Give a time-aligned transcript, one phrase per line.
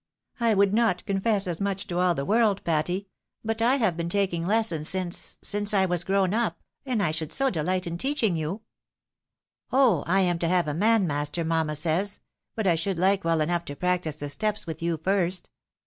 [0.39, 3.07] "I would not confess as much to all the world, Patty;
[3.45, 7.31] but I have been taking lessons since— since I was grown up, and I should
[7.31, 8.61] so dehght in teaching you!""
[9.71, 10.03] Oh!
[10.07, 12.19] I am to have a man master, mamma says;
[12.55, 15.51] but I should like well enough to practise the steps with you first.